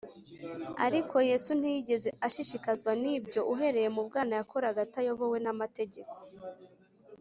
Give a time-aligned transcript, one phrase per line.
[0.85, 3.41] Ariko Yesu ntiyigeze ashishikazwa n’ibyo.
[3.53, 6.15] Uhereye mu bwana yakoraga atayobowe n’amategeko